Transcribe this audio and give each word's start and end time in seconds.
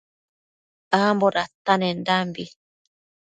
Ambo 1.01 1.27
datanendanbi 1.35 2.43